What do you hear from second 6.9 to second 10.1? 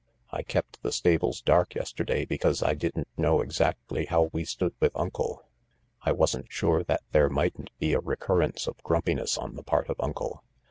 there mightn't be a recurrence of grumpiness on the part of